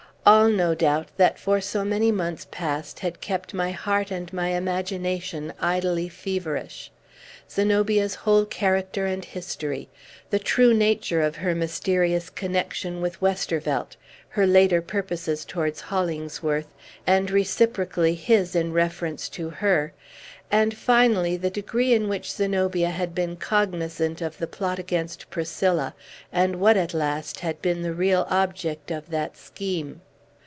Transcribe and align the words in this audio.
All, 0.23 0.49
no 0.49 0.75
doubt, 0.75 1.07
that 1.17 1.39
for 1.39 1.59
so 1.59 1.83
many 1.83 2.11
months 2.11 2.45
past 2.51 2.99
had 2.99 3.21
kept 3.21 3.55
my 3.55 3.71
heart 3.71 4.11
and 4.11 4.31
my 4.31 4.49
imagination 4.49 5.51
idly 5.59 6.09
feverish. 6.09 6.91
Zenobia's 7.49 8.13
whole 8.13 8.45
character 8.45 9.07
and 9.07 9.25
history; 9.25 9.89
the 10.29 10.37
true 10.37 10.75
nature 10.75 11.23
of 11.23 11.37
her 11.37 11.55
mysterious 11.55 12.29
connection 12.29 13.01
with 13.01 13.19
Westervelt; 13.19 13.95
her 14.29 14.45
later 14.45 14.79
purposes 14.79 15.43
towards 15.43 15.81
Hollingsworth, 15.81 16.71
and, 17.07 17.31
reciprocally, 17.31 18.13
his 18.13 18.55
in 18.55 18.73
reference 18.73 19.27
to 19.29 19.49
her; 19.49 19.91
and, 20.51 20.77
finally, 20.77 21.35
the 21.35 21.49
degree 21.49 21.93
in 21.93 22.07
which 22.07 22.29
Zenobia 22.31 22.91
had 22.91 23.15
been 23.15 23.37
cognizant 23.37 24.21
of 24.21 24.37
the 24.37 24.45
plot 24.47 24.77
against 24.77 25.31
Priscilla, 25.31 25.95
and 26.31 26.57
what, 26.57 26.77
at 26.77 26.93
last, 26.93 27.39
had 27.39 27.59
been 27.59 27.81
the 27.81 27.93
real 27.93 28.27
object 28.29 28.91
of 28.91 29.09
that 29.09 29.35
scheme. 29.35 29.99